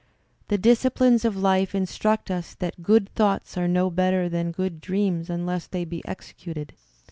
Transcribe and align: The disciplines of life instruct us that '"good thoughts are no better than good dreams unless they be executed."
The 0.47 0.57
disciplines 0.57 1.25
of 1.25 1.37
life 1.37 1.75
instruct 1.75 2.31
us 2.31 2.55
that 2.55 2.81
'"good 2.81 3.13
thoughts 3.13 3.55
are 3.55 3.67
no 3.67 3.91
better 3.91 4.27
than 4.29 4.49
good 4.51 4.81
dreams 4.81 5.29
unless 5.29 5.67
they 5.67 5.85
be 5.85 6.01
executed." 6.07 6.73